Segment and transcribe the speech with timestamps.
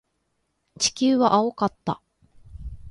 [0.79, 2.01] 地球は青かった。